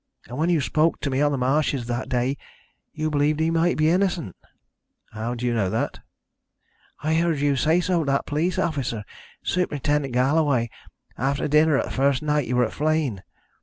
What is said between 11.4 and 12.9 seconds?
dinner the first night you were at